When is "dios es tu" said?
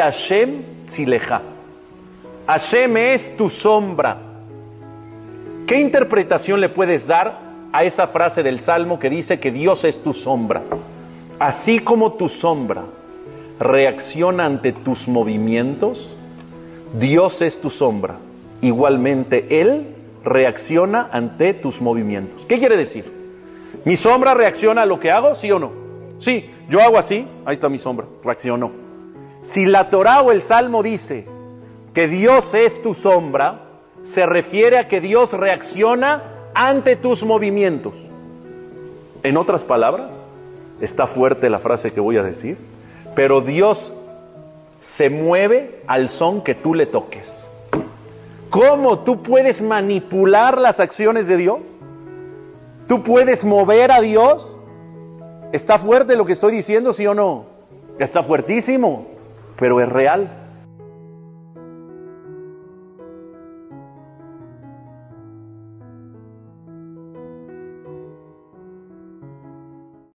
9.50-10.12, 16.98-17.70, 32.06-32.94